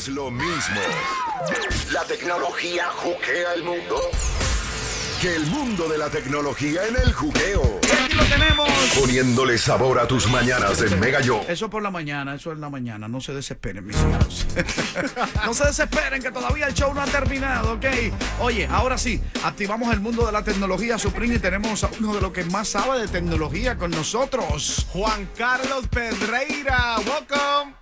[0.00, 0.80] es lo mismo.
[1.92, 4.00] La tecnología juquea el mundo.
[5.20, 7.80] Que el mundo de la tecnología en el juqueo.
[7.82, 8.70] Y aquí lo tenemos.
[8.98, 11.44] Poniéndole sabor a tus mañanas de Mega Yo.
[11.46, 13.08] Eso por la mañana, eso es la mañana.
[13.08, 14.46] No se desesperen, mis hijos.
[15.44, 17.84] no se desesperen, que todavía el show no ha terminado, ¿ok?
[18.40, 22.22] Oye, ahora sí, activamos el mundo de la tecnología Supreme y tenemos a uno de
[22.22, 24.86] los que más sabe de tecnología con nosotros.
[24.94, 27.74] Juan Carlos Pedreira, welcome.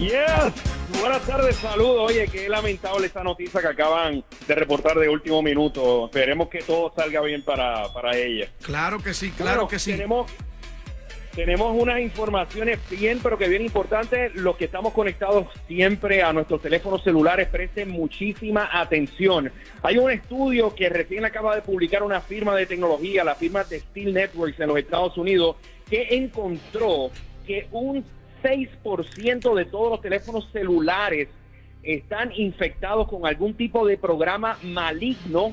[0.00, 0.79] Yes.
[0.98, 2.10] Buenas tardes, saludos.
[2.10, 6.06] Oye, qué lamentable esta noticia que acaban de reportar de último minuto.
[6.06, 8.48] Esperemos que todo salga bien para, para ella.
[8.62, 9.92] Claro que sí, claro Bueno, que sí.
[9.92, 10.30] Tenemos,
[11.34, 14.34] tenemos unas informaciones bien, pero que bien importantes.
[14.34, 19.52] Los que estamos conectados siempre a nuestros teléfonos celulares, presten muchísima atención.
[19.82, 23.80] Hay un estudio que recién acaba de publicar una firma de tecnología, la firma de
[23.80, 25.56] Steel Networks en los Estados Unidos,
[25.88, 27.10] que encontró
[27.46, 28.04] que un
[28.42, 31.28] 6% de todos los teléfonos celulares
[31.82, 35.52] están infectados con algún tipo de programa maligno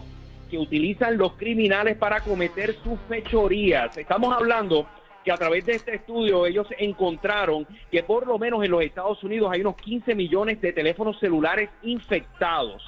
[0.50, 3.98] que utilizan los criminales para cometer sus fechorías.
[3.98, 4.88] Estamos hablando
[5.24, 9.22] que a través de este estudio ellos encontraron que por lo menos en los Estados
[9.24, 12.82] Unidos hay unos 15 millones de teléfonos celulares infectados.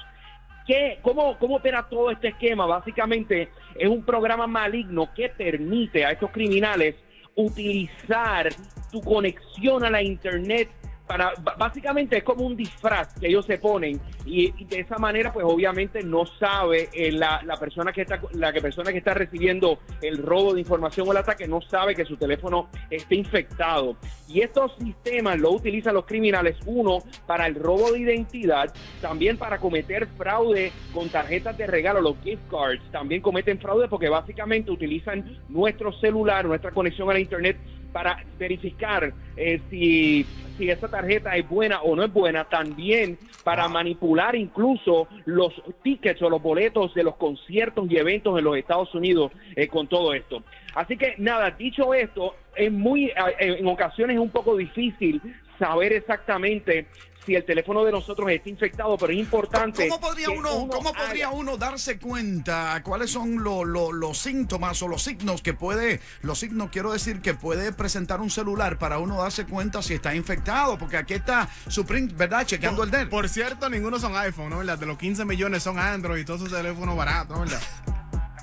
[0.65, 2.65] ¿Qué, cómo, ¿Cómo opera todo este esquema?
[2.65, 6.95] Básicamente es un programa maligno que permite a estos criminales
[7.35, 8.49] utilizar
[8.91, 10.69] tu conexión a la internet
[11.09, 15.43] para básicamente es como un disfraz que ellos se ponen y, de esa manera pues
[15.43, 20.19] obviamente no sabe eh, la, persona que está la que persona que está recibiendo el
[20.19, 23.95] robo de información o el ataque no sabe que su teléfono esté infectado.
[24.27, 28.71] Y estos sistemas lo utilizan los criminales uno para el robo de identidad
[29.01, 34.09] también para cometer fraude con tarjetas de regalo los gift cards también cometen fraude porque
[34.09, 37.57] básicamente utilizan nuestro celular nuestra conexión a la internet
[37.91, 40.25] para verificar eh, si,
[40.57, 46.21] si esa tarjeta es buena o no es buena, también para manipular incluso los tickets
[46.21, 50.13] o los boletos de los conciertos y eventos en los Estados Unidos eh, con todo
[50.13, 50.43] esto.
[50.75, 55.21] Así que nada, dicho esto, es muy, eh, en ocasiones es un poco difícil
[55.59, 56.87] saber exactamente
[57.25, 59.87] si el teléfono de nosotros está infectado, pero es importante.
[59.87, 64.87] ¿Cómo podría uno, cómo podría uno darse cuenta cuáles son lo- lo- los síntomas o
[64.87, 69.21] los signos que puede, los signos quiero decir que puede presentar un celular para uno
[69.21, 70.77] darse cuenta si está infectado?
[70.79, 72.45] Porque aquí está Supreme, ¿verdad?
[72.47, 73.09] Chequeando el del.
[73.09, 74.57] Por cierto, ninguno son iPhone, ¿no?
[74.59, 74.79] verdad?
[74.79, 77.43] De los 15 millones son Android y todos esos teléfonos baratos, ¿no?
[77.43, 77.59] verdad?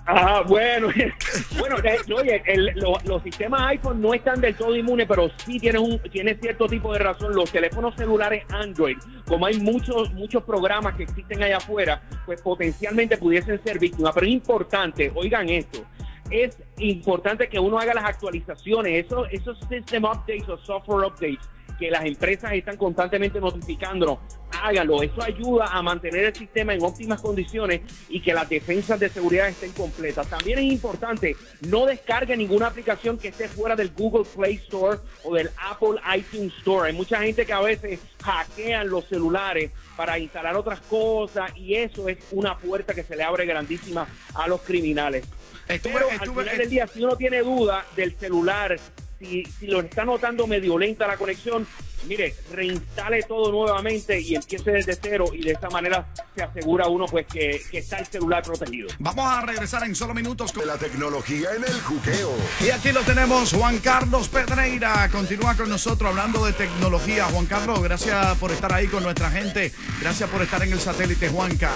[0.08, 0.88] Ajá, bueno,
[1.58, 5.58] bueno, eh, oye, el- lo- los sistemas iPhone no están del todo inmunes, pero sí
[5.58, 7.34] tienen un, tiene cierto tipo de razón.
[7.34, 8.96] Los teléfonos celulares Android,
[9.26, 14.12] como hay muchos, muchos programas que existen allá afuera, pues potencialmente pudiesen ser víctimas.
[14.14, 15.84] Pero es importante, oigan esto,
[16.30, 21.48] es importante que uno haga las actualizaciones, esos, esos system updates o software updates
[21.80, 24.18] que las empresas están constantemente notificándonos,
[24.62, 25.02] hágalo.
[25.02, 29.48] Eso ayuda a mantener el sistema en óptimas condiciones y que las defensas de seguridad
[29.48, 30.28] estén completas.
[30.28, 31.36] También es importante,
[31.68, 36.52] no descargue ninguna aplicación que esté fuera del Google Play Store o del Apple iTunes
[36.58, 36.88] Store.
[36.88, 42.08] Hay mucha gente que a veces hackean los celulares para instalar otras cosas y eso
[42.08, 45.24] es una puerta que se le abre grandísima a los criminales.
[45.68, 48.78] Estuve- Pero estuve- al final del día, si uno tiene duda del celular,
[49.18, 51.66] si, si lo está notando medio lenta la conexión,
[52.06, 57.06] mire, reinstale todo nuevamente y empiece desde cero y de esta manera se asegura uno
[57.06, 58.88] pues que, que está el celular protegido.
[58.98, 62.32] Vamos a regresar en solo minutos con la tecnología en el juqueo.
[62.64, 65.08] Y aquí lo tenemos, Juan Carlos Pedreira.
[65.10, 67.24] Continúa con nosotros hablando de tecnología.
[67.24, 69.72] Juan Carlos, gracias por estar ahí con nuestra gente.
[70.00, 71.72] Gracias por estar en el satélite, Juanca.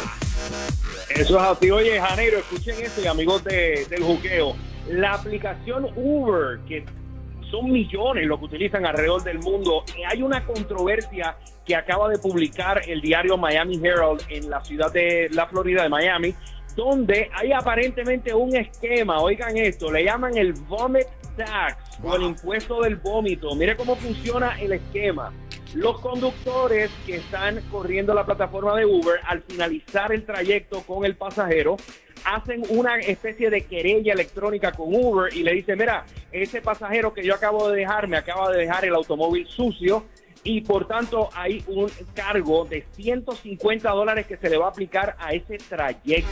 [1.09, 1.71] Eso es así.
[1.71, 4.55] Oye, Janeiro, escuchen esto y amigos de- del juqueo.
[4.89, 6.85] La aplicación Uber, que
[7.51, 12.19] son millones los que utilizan alrededor del mundo, eh, hay una controversia que acaba de
[12.19, 16.35] publicar el diario Miami Herald en la ciudad de la Florida de Miami,
[16.77, 21.07] donde hay aparentemente un esquema, oigan esto, le llaman el vomit
[21.37, 23.55] tax o el impuesto del vómito.
[23.55, 25.33] Mire cómo funciona el esquema.
[25.75, 31.17] Los conductores que están corriendo la plataforma de Uber, al finalizar el trayecto con el
[31.17, 31.77] pasajero,
[32.25, 37.23] hacen una especie de querella electrónica con Uber y le dicen, mira, ese pasajero que
[37.23, 40.05] yo acabo de dejar me acaba de dejar el automóvil sucio
[40.43, 45.17] y por tanto hay un cargo de 150 dólares que se le va a aplicar
[45.19, 46.31] a ese trayecto.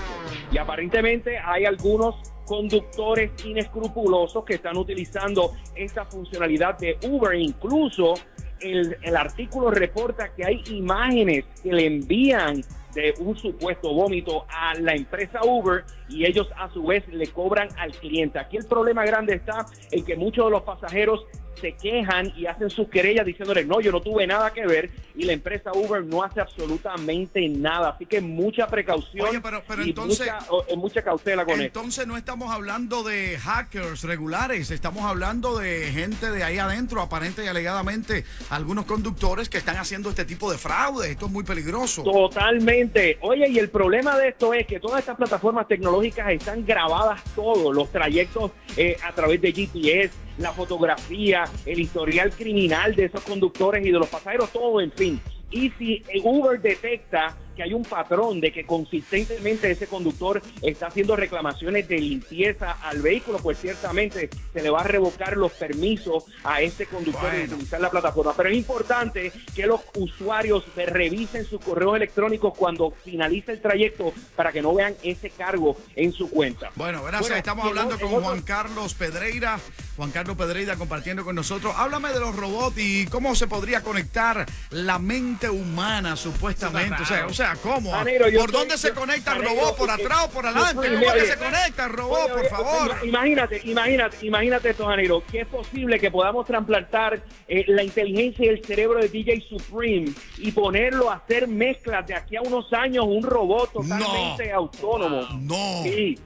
[0.51, 2.15] Y aparentemente hay algunos
[2.47, 7.35] conductores inescrupulosos que están utilizando esta funcionalidad de Uber.
[7.35, 8.15] Incluso
[8.61, 12.63] el, el artículo reporta que hay imágenes que le envían
[12.95, 17.69] de un supuesto vómito a la empresa Uber y ellos a su vez le cobran
[17.79, 18.39] al cliente.
[18.39, 21.25] Aquí el problema grande está en que muchos de los pasajeros
[21.61, 25.25] se quejan y hacen sus querellas diciéndole, no, yo no tuve nada que ver y
[25.25, 27.91] la empresa Uber no hace absolutamente nada.
[27.91, 31.55] Así que mucha precaución Oye, pero- pero y entonces- mucha, o- eh, mucha cautela con
[31.61, 31.81] esto.
[31.81, 37.45] Entonces no estamos hablando de hackers regulares, estamos hablando de gente de ahí adentro, aparente
[37.45, 41.11] y alegadamente algunos conductores que están haciendo este tipo de fraude.
[41.11, 42.03] Esto es muy peligroso.
[42.05, 43.19] Totalmente.
[43.21, 47.75] Oye, y el problema de esto es que todas estas plataformas tecnológicas están grabadas todos,
[47.75, 53.85] los trayectos eh, a través de GPS, la fotografía, el historial criminal de esos conductores
[53.85, 55.21] y de los pasajeros, todo, en fin.
[55.51, 61.17] Y si Uber detecta que hay un patrón de que consistentemente ese conductor está haciendo
[61.17, 66.63] reclamaciones de limpieza al vehículo, pues ciertamente se le va a revocar los permisos a
[66.63, 68.33] este conductor de utilizar la plataforma.
[68.37, 74.13] Pero es importante que los usuarios se revisen sus correos electrónicos cuando finalice el trayecto
[74.37, 76.71] para que no vean ese cargo en su cuenta.
[76.77, 77.23] Bueno, gracias.
[77.23, 79.59] Bueno, Estamos hablando con otro- Juan Carlos Pedreira.
[79.97, 81.75] Juan Carlos Pedreira compartiendo con nosotros.
[81.77, 87.03] Háblame de los robots y cómo se podría conectar la mente humana, supuestamente.
[87.03, 87.91] O sea, o sea ¿cómo?
[87.91, 89.77] ¿Por estoy- dónde se yo- conecta el robot?
[89.77, 90.89] ¿Por atrás o por adelante?
[90.89, 92.91] ¿Cómo que se conecta el robot, Oye, por favor?
[92.91, 98.47] ima- Imagínate, imagínate, imagínate esto, Janeiro, que es posible que podamos trasplantar eh, la inteligencia
[98.47, 102.73] y el cerebro de DJ Supreme y ponerlo a hacer mezclas de aquí a unos
[102.73, 105.27] años, un robot totalmente autónomo.
[105.41, 105.83] No.
[105.83, 106.19] Sí.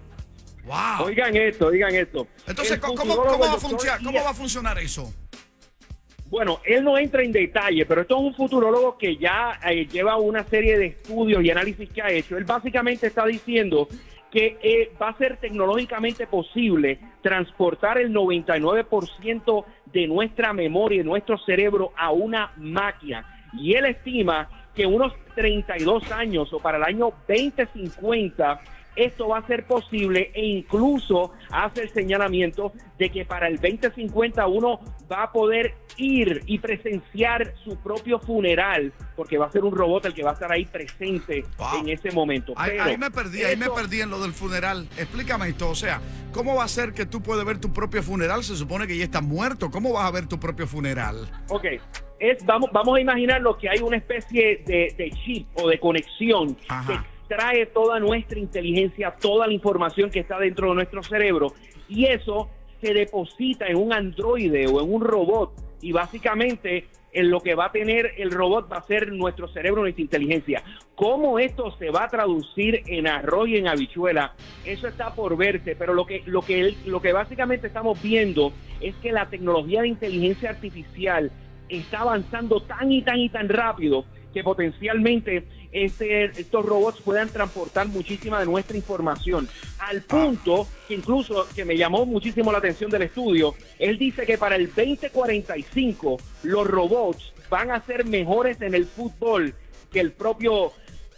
[0.64, 1.06] Wow.
[1.06, 2.26] Oigan esto, oigan esto.
[2.46, 4.78] Entonces, ¿cómo, cómo, futurólogo, cómo va a el doctor funcionar, ¿cómo Ian- va a funcionar
[4.78, 5.14] eso?
[6.32, 10.16] Bueno, él no entra en detalle, pero esto es un futurólogo que ya eh, lleva
[10.16, 12.38] una serie de estudios y análisis que ha hecho.
[12.38, 13.86] Él básicamente está diciendo
[14.30, 21.36] que eh, va a ser tecnológicamente posible transportar el 99% de nuestra memoria y nuestro
[21.36, 23.44] cerebro a una máquina.
[23.52, 28.58] Y él estima que unos 32 años o para el año 2050
[28.96, 34.46] esto va a ser posible e incluso hace el señalamiento de que para el 2050
[34.46, 34.80] uno
[35.10, 40.06] va a poder ir y presenciar su propio funeral porque va a ser un robot
[40.06, 41.80] el que va a estar ahí presente Wow.
[41.80, 42.52] en ese momento.
[42.56, 44.88] Ahí, me perdí, ahí me perdí en lo del funeral.
[44.96, 46.00] Explícame esto, o sea,
[46.32, 48.42] ¿cómo va a ser que tú puedes ver tu propio funeral?
[48.44, 49.70] Se supone que ya estás muerto.
[49.70, 51.28] ¿Cómo vas a ver tu propio funeral?
[51.48, 51.64] Ok,
[52.18, 56.56] es, vamos, vamos a imaginarlo que hay una especie de, de chip o de conexión
[56.68, 56.86] Ajá.
[57.28, 61.52] que extrae toda nuestra inteligencia, toda la información que está dentro de nuestro cerebro
[61.88, 62.48] y eso
[62.80, 65.52] se deposita en un androide o en un robot
[65.82, 69.82] y básicamente en lo que va a tener el robot va a ser nuestro cerebro,
[69.82, 70.62] nuestra inteligencia.
[70.94, 74.32] ¿Cómo esto se va a traducir en arroz y en habichuela?
[74.64, 78.94] Eso está por verse, pero lo que, lo que, lo que básicamente estamos viendo es
[78.96, 81.30] que la tecnología de inteligencia artificial
[81.68, 87.88] está avanzando tan y tan y tan rápido que potencialmente este, estos robots puedan transportar
[87.88, 89.48] muchísima de nuestra información.
[89.78, 94.38] Al punto que incluso, que me llamó muchísimo la atención del estudio, él dice que
[94.38, 99.54] para el 2045 los robots van a ser mejores en el fútbol
[99.90, 100.72] que el propio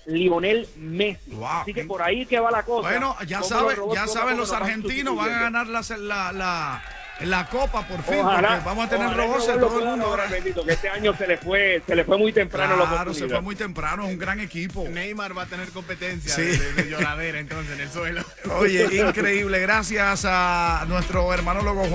[0.06, 1.30] Lionel Messi.
[1.32, 1.46] Wow.
[1.46, 2.88] Así que por ahí que va la cosa.
[2.88, 6.82] Bueno, ya saben, ya saben los argentinos van a ganar la, la, la,
[7.20, 10.06] la copa por fin, Ojalá, porque vamos a tener robots lo todo el mundo.
[10.06, 10.26] ahora.
[10.26, 13.28] bendito, que este año se le fue, se le fue muy temprano la Claro, se
[13.28, 14.84] fue muy temprano, es un gran equipo.
[14.88, 16.42] Neymar va a tener competencia Sí.
[16.42, 18.22] de, de- de lloradera entonces en el suelo.
[18.58, 19.60] Oye, increíble.
[19.60, 21.92] Gracias a nuestro hermanólogo Juan.